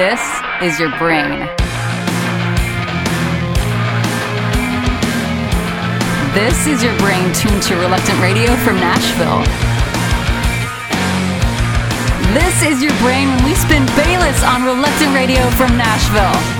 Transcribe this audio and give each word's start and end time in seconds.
This 0.00 0.22
is 0.62 0.80
your 0.80 0.88
brain. 0.96 1.40
This 6.32 6.66
is 6.66 6.82
your 6.82 6.96
brain 7.00 7.30
tuned 7.34 7.62
to 7.64 7.76
Reluctant 7.76 8.18
Radio 8.22 8.56
from 8.64 8.76
Nashville. 8.76 9.44
This 12.32 12.62
is 12.62 12.82
your 12.82 12.96
brain 13.00 13.28
when 13.28 13.44
we 13.44 13.54
spin 13.54 13.84
Bayless 13.94 14.42
on 14.42 14.64
Reluctant 14.64 15.14
Radio 15.14 15.50
from 15.50 15.76
Nashville. 15.76 16.59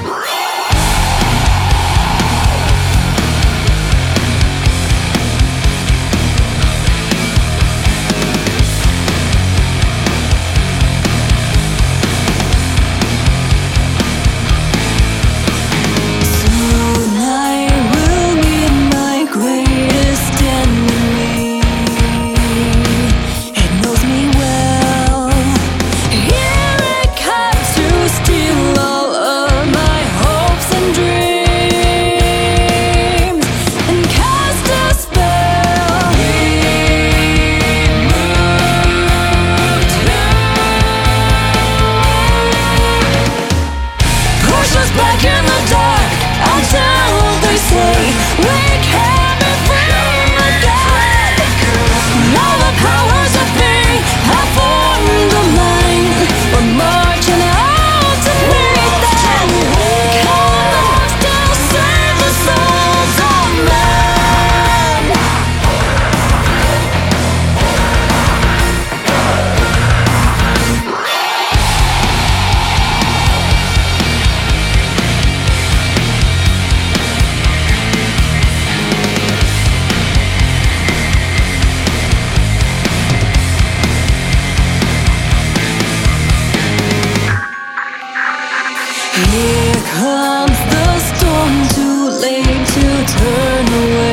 Here 89.51 89.83
comes 89.99 90.59
the 90.73 90.87
storm, 91.11 91.55
too 91.75 92.09
late 92.23 92.67
to 92.75 92.87
turn 93.15 93.67
away. 93.83 94.10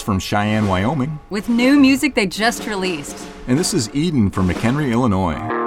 From 0.00 0.20
Cheyenne, 0.20 0.68
Wyoming. 0.68 1.18
With 1.28 1.48
new 1.48 1.78
music 1.78 2.14
they 2.14 2.26
just 2.26 2.66
released. 2.66 3.26
And 3.48 3.58
this 3.58 3.74
is 3.74 3.92
Eden 3.92 4.30
from 4.30 4.48
McHenry, 4.48 4.92
Illinois. 4.92 5.61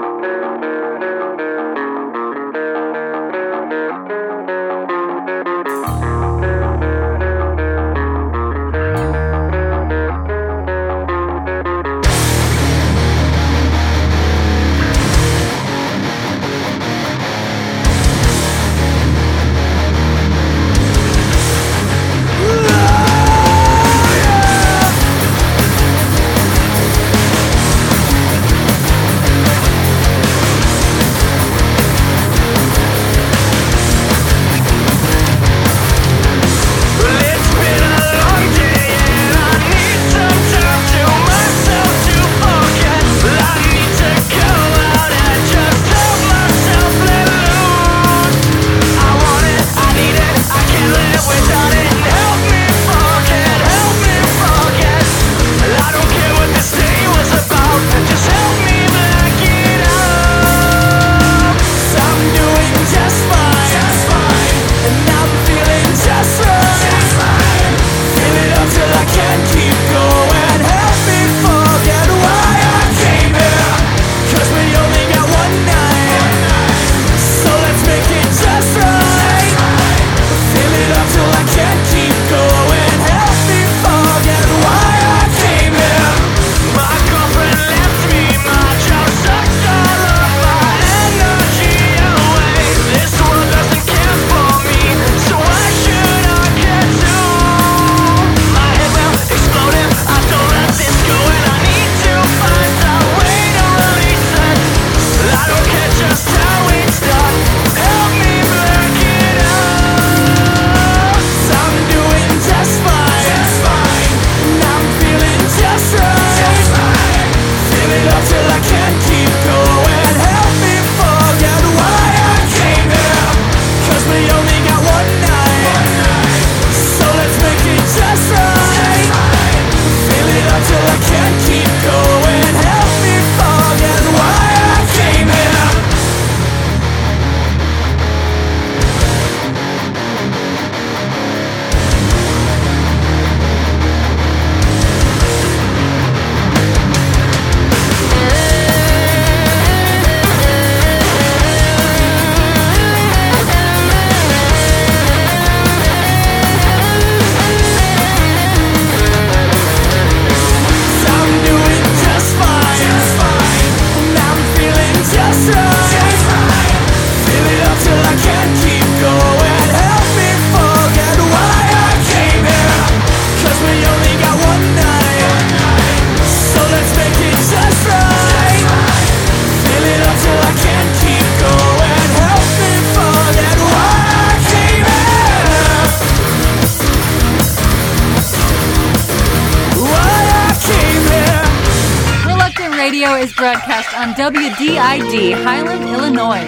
WDID, 194.16 195.34
Highland, 195.44 195.84
Illinois. 195.90 196.40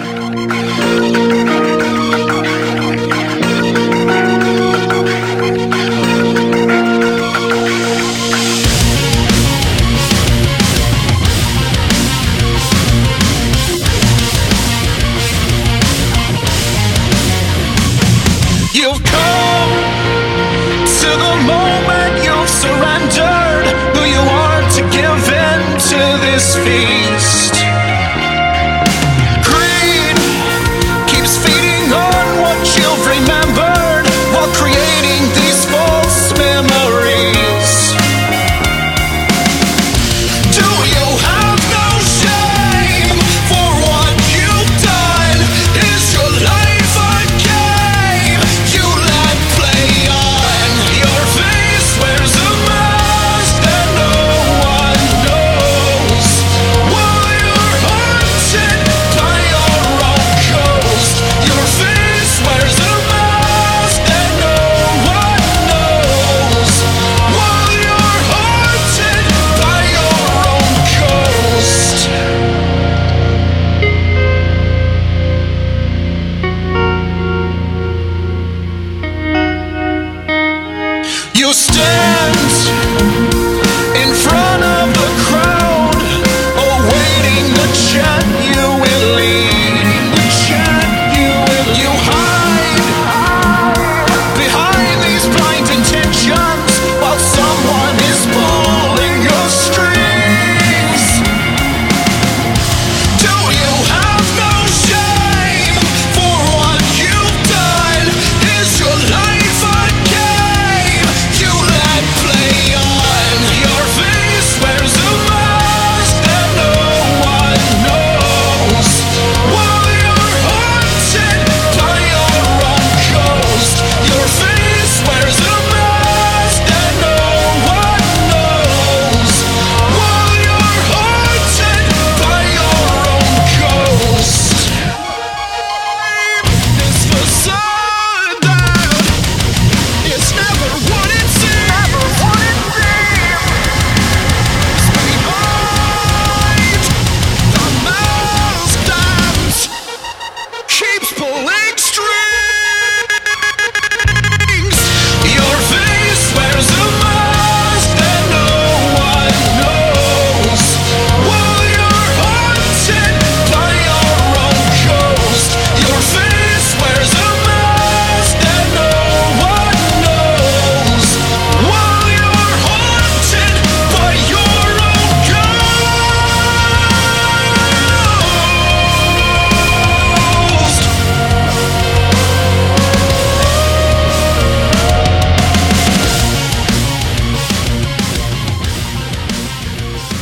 You've 18.72 19.04
come 19.04 19.70
to 20.86 21.06
the 21.06 21.34
moment. 21.46 21.87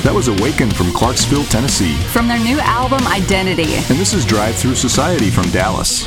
That 0.07 0.15
was 0.15 0.29
Awaken 0.29 0.71
from 0.71 0.93
Clarksville, 0.93 1.43
Tennessee. 1.47 1.97
From 2.13 2.29
their 2.29 2.39
new 2.39 2.61
album, 2.61 3.05
Identity. 3.09 3.75
And 3.75 3.99
this 3.99 4.15
is 4.15 4.25
Drive 4.25 4.55
Through 4.55 4.77
Society 4.77 5.31
from 5.31 5.51
Dallas. 5.51 6.07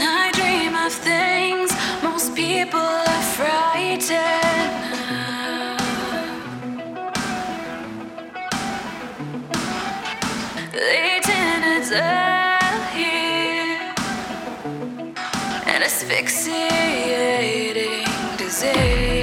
asphyxiating 15.83 18.05
disease. 18.37 19.18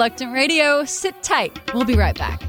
Reluctant 0.00 0.32
Radio. 0.32 0.82
Sit 0.86 1.22
tight. 1.22 1.60
We'll 1.74 1.84
be 1.84 1.94
right 1.94 2.16
back. 2.16 2.40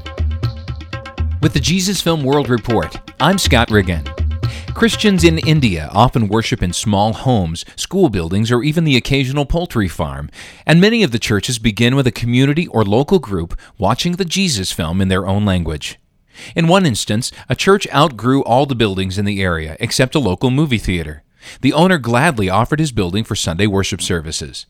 With 1.42 1.52
the 1.52 1.60
Jesus 1.60 2.00
Film 2.00 2.24
World 2.24 2.48
Report, 2.48 2.98
I'm 3.20 3.36
Scott 3.36 3.70
Riggin. 3.70 4.04
Christians 4.72 5.22
in 5.22 5.36
India 5.36 5.90
often 5.92 6.28
worship 6.28 6.62
in 6.62 6.72
small 6.72 7.12
homes, 7.12 7.66
school 7.76 8.08
buildings, 8.08 8.50
or 8.50 8.62
even 8.62 8.84
the 8.84 8.96
occasional 8.96 9.44
poultry 9.44 9.86
farm, 9.86 10.30
and 10.64 10.80
many 10.80 11.02
of 11.02 11.10
the 11.10 11.18
churches 11.18 11.58
begin 11.58 11.94
with 11.94 12.06
a 12.06 12.10
community 12.10 12.68
or 12.68 12.86
local 12.86 13.18
group 13.18 13.60
watching 13.76 14.12
the 14.12 14.24
Jesus 14.24 14.72
film 14.72 15.02
in 15.02 15.08
their 15.08 15.26
own 15.26 15.44
language. 15.44 16.00
In 16.56 16.68
one 16.68 16.86
instance, 16.86 17.30
a 17.50 17.54
church 17.54 17.86
outgrew 17.92 18.42
all 18.44 18.64
the 18.64 18.74
buildings 18.74 19.18
in 19.18 19.26
the 19.26 19.42
area 19.42 19.76
except 19.78 20.14
a 20.14 20.18
local 20.18 20.50
movie 20.50 20.78
theater. 20.78 21.22
The 21.60 21.74
owner 21.74 21.98
gladly 21.98 22.48
offered 22.48 22.80
his 22.80 22.92
building 22.92 23.24
for 23.24 23.36
Sunday 23.36 23.66
worship 23.66 24.00
services. 24.00 24.64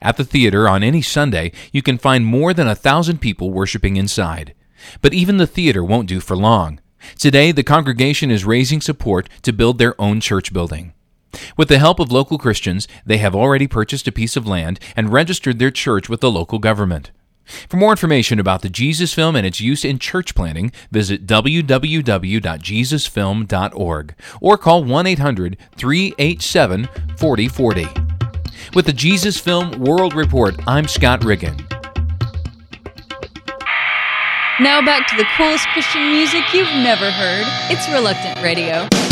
At 0.00 0.16
the 0.16 0.24
theater 0.24 0.68
on 0.68 0.82
any 0.82 1.02
Sunday, 1.02 1.52
you 1.72 1.82
can 1.82 1.98
find 1.98 2.24
more 2.24 2.54
than 2.54 2.68
a 2.68 2.74
thousand 2.74 3.18
people 3.18 3.50
worshiping 3.50 3.96
inside. 3.96 4.54
But 5.02 5.14
even 5.14 5.36
the 5.36 5.46
theater 5.46 5.84
won't 5.84 6.08
do 6.08 6.20
for 6.20 6.36
long. 6.36 6.80
Today, 7.18 7.52
the 7.52 7.62
congregation 7.62 8.30
is 8.30 8.44
raising 8.44 8.80
support 8.80 9.28
to 9.42 9.52
build 9.52 9.78
their 9.78 10.00
own 10.00 10.20
church 10.20 10.52
building. 10.52 10.92
With 11.56 11.68
the 11.68 11.78
help 11.78 12.00
of 12.00 12.12
local 12.12 12.38
Christians, 12.38 12.88
they 13.06 13.18
have 13.18 13.34
already 13.34 13.66
purchased 13.66 14.08
a 14.08 14.12
piece 14.12 14.36
of 14.36 14.46
land 14.46 14.80
and 14.96 15.12
registered 15.12 15.58
their 15.58 15.70
church 15.70 16.08
with 16.08 16.20
the 16.20 16.30
local 16.30 16.58
government. 16.58 17.10
For 17.68 17.76
more 17.76 17.90
information 17.90 18.38
about 18.38 18.62
the 18.62 18.68
Jesus 18.68 19.12
Film 19.12 19.34
and 19.36 19.46
its 19.46 19.60
use 19.60 19.84
in 19.84 19.98
church 19.98 20.34
planning, 20.34 20.72
visit 20.90 21.26
www.jesusfilm.org 21.26 24.14
or 24.40 24.58
call 24.58 24.84
1 24.84 25.06
800 25.06 25.56
387 25.76 26.88
4040. 27.16 28.09
With 28.74 28.86
the 28.86 28.92
Jesus 28.92 29.38
Film 29.38 29.70
World 29.80 30.14
Report, 30.14 30.54
I'm 30.66 30.86
Scott 30.86 31.24
Riggin. 31.24 31.56
Now 34.60 34.82
back 34.84 35.06
to 35.08 35.16
the 35.16 35.26
coolest 35.36 35.66
Christian 35.68 36.10
music 36.10 36.42
you've 36.52 36.66
never 36.66 37.10
heard. 37.10 37.46
It's 37.70 37.88
Reluctant 37.88 38.42
Radio. 38.42 39.09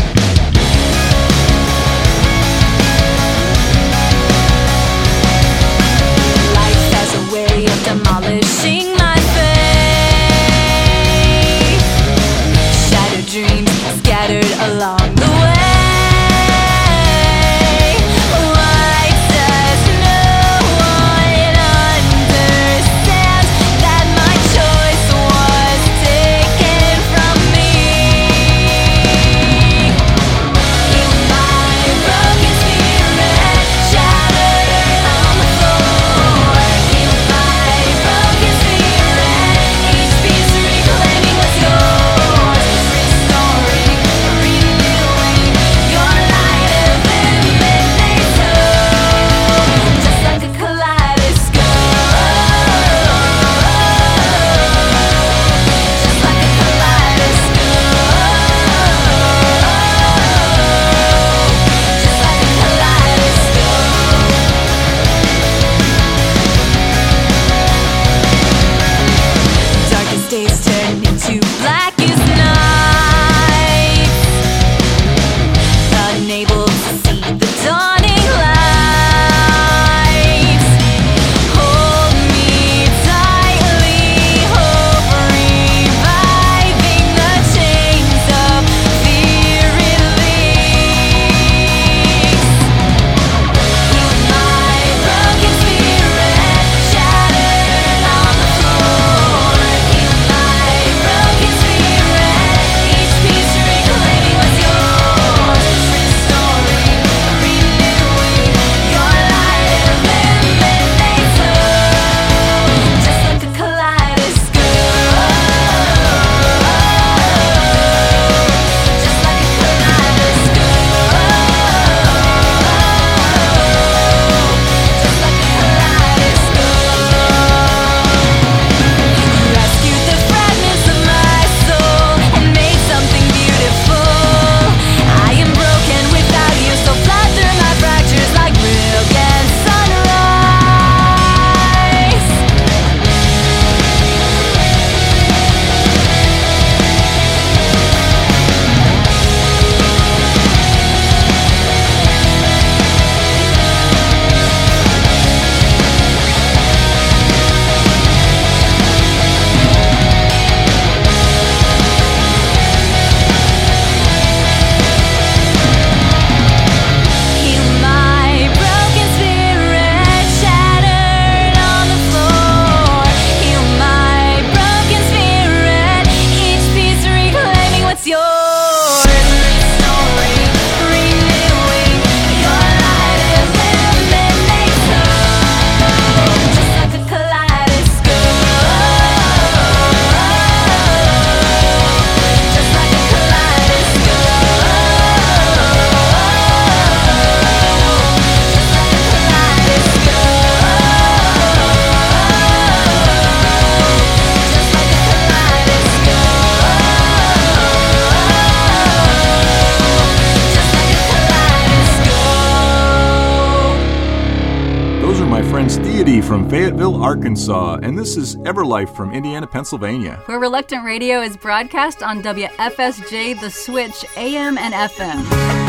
Fayetteville, 216.48 217.02
Arkansas, 217.02 217.78
and 217.82 217.98
this 217.98 218.16
is 218.16 218.37
Everlife 218.37 218.96
from 218.96 219.12
Indiana, 219.12 219.46
Pennsylvania. 219.46 220.22
Where 220.24 220.38
Reluctant 220.38 220.82
Radio 220.82 221.20
is 221.20 221.37
broadcast 221.37 222.02
on 222.02 222.22
WFSJ 222.22 223.38
The 223.38 223.50
Switch, 223.50 224.02
AM 224.16 224.56
and 224.56 224.72
FM. 224.72 225.67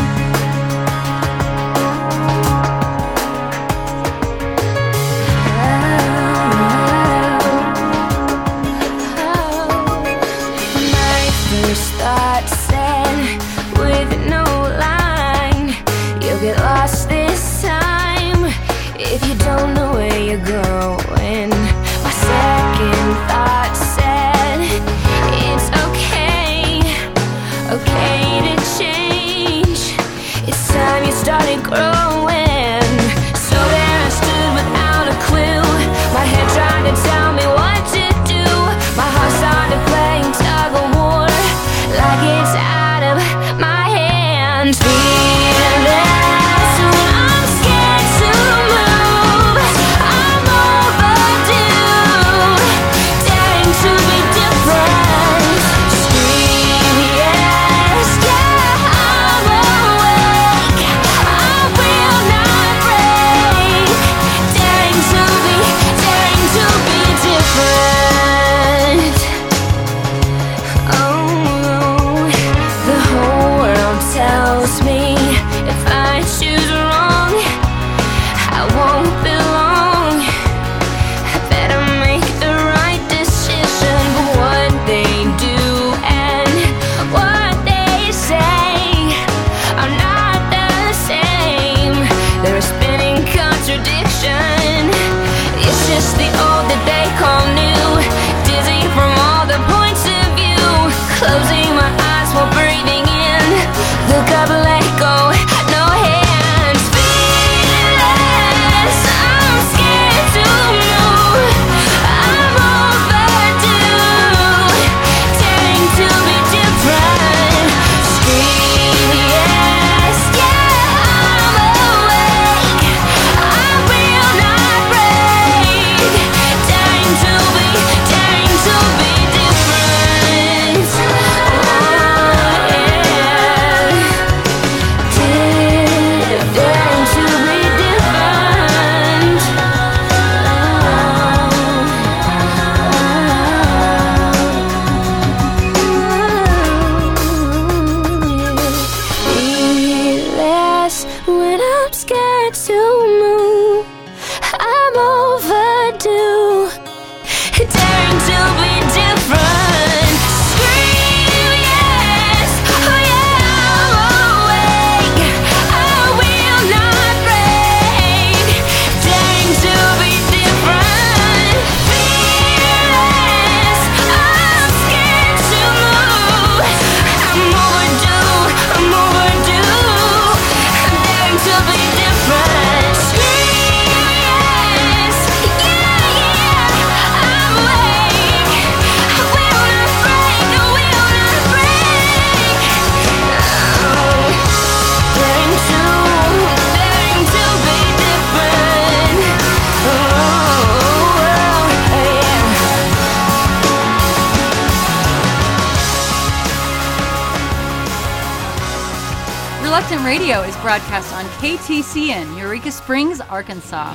Radio 210.30 210.48
is 210.48 210.56
broadcast 210.58 211.12
on 211.12 211.24
KTCN, 211.40 212.38
Eureka 212.38 212.70
Springs, 212.70 213.20
Arkansas. 213.20 213.94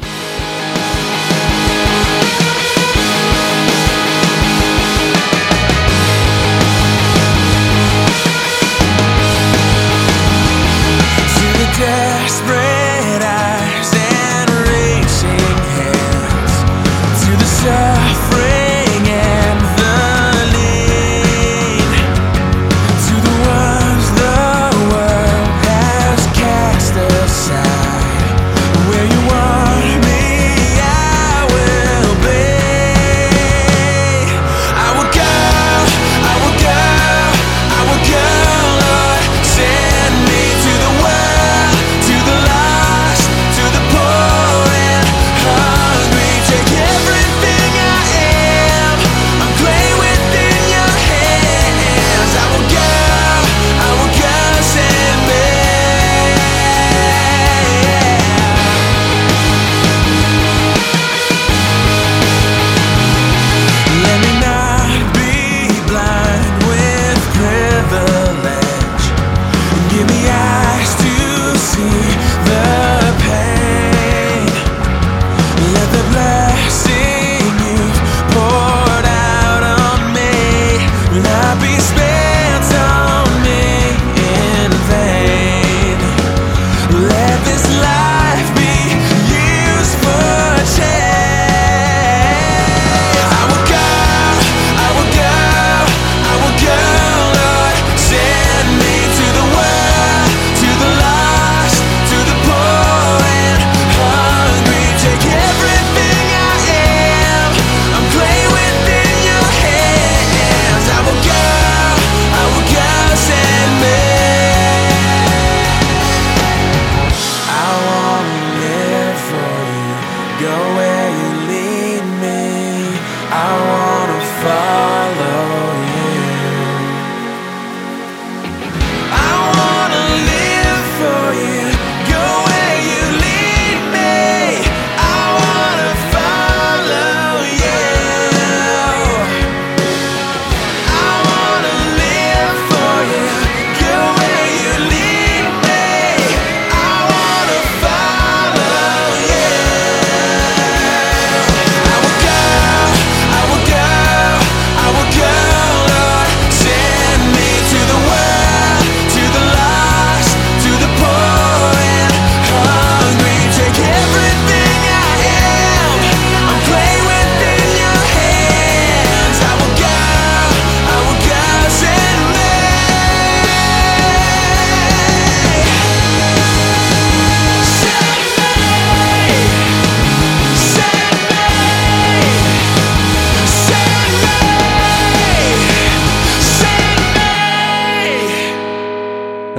Desperate 11.80 12.95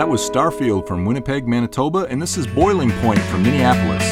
was 0.08 0.30
Starfield 0.30 0.86
from 0.86 1.04
Winnipeg, 1.04 1.48
Manitoba, 1.48 2.06
and 2.08 2.22
this 2.22 2.36
is 2.36 2.46
Boiling 2.46 2.90
Point 3.00 3.18
from 3.22 3.42
Minneapolis. 3.42 4.04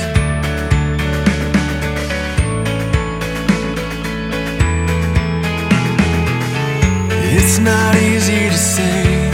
It's 7.36 7.58
not 7.58 7.94
easy 7.96 8.48
to 8.48 8.56
say 8.56 9.30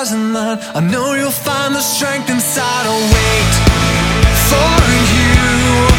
horizon 0.00 0.32
line. 0.32 0.58
I 0.74 0.80
know 0.80 1.14
you'll 1.14 1.30
find 1.30 1.74
the 1.74 1.80
strength 1.80 2.30
inside. 2.30 2.86
I'll 2.86 3.12
wait 3.12 3.52
for 4.48 4.80
you. 5.14 5.89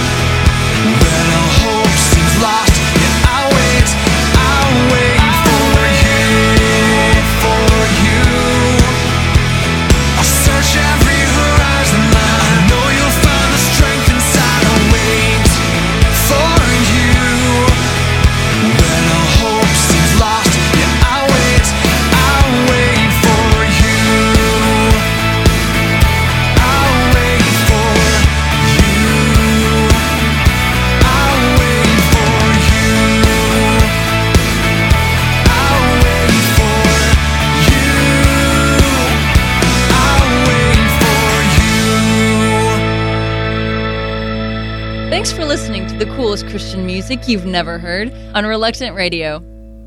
The 46.01 46.15
coolest 46.15 46.47
Christian 46.47 46.83
music 46.83 47.27
you've 47.27 47.45
never 47.45 47.77
heard 47.77 48.11
on 48.33 48.43
Reluctant 48.43 48.95
Radio. 48.95 49.39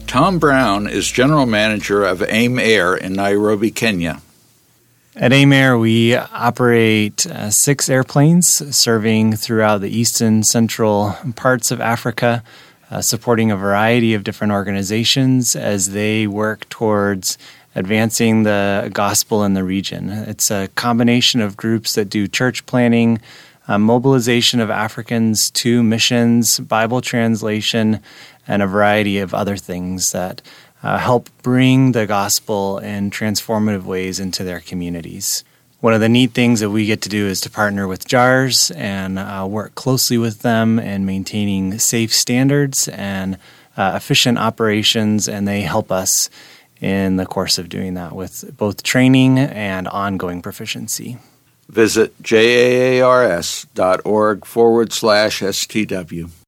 Tom 0.06 0.38
Brown 0.38 0.86
is 0.86 1.10
general 1.10 1.44
manager 1.44 2.04
of 2.04 2.22
AIM 2.22 2.60
Air 2.60 2.94
in 2.94 3.14
Nairobi, 3.14 3.72
Kenya. 3.72 4.22
At 5.16 5.32
AIM 5.32 5.52
Air, 5.52 5.76
we 5.76 6.14
operate 6.14 7.26
uh, 7.26 7.50
six 7.50 7.88
airplanes 7.88 8.46
serving 8.76 9.32
throughout 9.32 9.80
the 9.80 9.90
eastern 9.90 10.44
central 10.44 11.16
parts 11.34 11.72
of 11.72 11.80
Africa, 11.80 12.44
uh, 12.92 13.00
supporting 13.00 13.50
a 13.50 13.56
variety 13.56 14.14
of 14.14 14.22
different 14.22 14.52
organizations 14.52 15.56
as 15.56 15.90
they 15.90 16.28
work 16.28 16.68
towards 16.68 17.38
advancing 17.74 18.44
the 18.44 18.88
gospel 18.92 19.42
in 19.42 19.54
the 19.54 19.64
region. 19.64 20.10
It's 20.10 20.52
a 20.52 20.68
combination 20.76 21.40
of 21.40 21.56
groups 21.56 21.96
that 21.96 22.08
do 22.08 22.28
church 22.28 22.66
planning, 22.66 23.20
uh, 23.66 23.78
mobilization 23.78 24.60
of 24.60 24.70
Africans 24.70 25.50
to 25.50 25.82
missions, 25.82 26.60
Bible 26.60 27.00
translation, 27.00 28.00
and 28.46 28.62
a 28.62 28.66
variety 28.66 29.18
of 29.18 29.32
other 29.32 29.56
things 29.56 30.12
that 30.12 30.42
uh, 30.82 30.98
help 30.98 31.30
bring 31.42 31.92
the 31.92 32.06
gospel 32.06 32.78
in 32.78 33.10
transformative 33.10 33.84
ways 33.84 34.20
into 34.20 34.44
their 34.44 34.60
communities. 34.60 35.42
One 35.80 35.94
of 35.94 36.00
the 36.00 36.08
neat 36.08 36.32
things 36.32 36.60
that 36.60 36.70
we 36.70 36.86
get 36.86 37.02
to 37.02 37.08
do 37.08 37.26
is 37.26 37.40
to 37.42 37.50
partner 37.50 37.86
with 37.86 38.08
JAARS 38.08 38.74
and 38.74 39.18
uh, 39.18 39.46
work 39.48 39.74
closely 39.74 40.16
with 40.18 40.40
them 40.40 40.78
in 40.78 41.04
maintaining 41.04 41.78
safe 41.78 42.14
standards 42.14 42.88
and 42.88 43.38
uh, 43.76 43.92
efficient 43.94 44.38
operations, 44.38 45.28
and 45.28 45.46
they 45.48 45.62
help 45.62 45.90
us 45.90 46.30
in 46.80 47.16
the 47.16 47.26
course 47.26 47.58
of 47.58 47.68
doing 47.68 47.94
that 47.94 48.14
with 48.14 48.56
both 48.56 48.82
training 48.82 49.38
and 49.38 49.88
ongoing 49.88 50.42
proficiency. 50.42 51.18
Visit 51.68 52.20
jaars.org 52.22 52.44
forward 54.44 54.92
slash 54.92 55.40
STW. 55.40 56.30